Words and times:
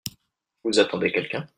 Vous 0.63 0.79
attendez 0.79 1.11
quelqu'un? 1.11 1.47